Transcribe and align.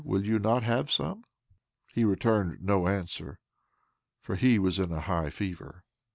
Will 0.03 0.25
you 0.25 0.39
not 0.39 0.63
have 0.63 0.89
some?" 0.89 1.25
He 1.93 2.03
returned 2.03 2.63
no 2.63 2.87
answer, 2.87 3.37
for 4.19 4.35
he 4.35 4.57
was 4.57 4.79
in 4.79 4.91
a 4.91 5.01
high 5.01 5.29
fever. 5.29 5.83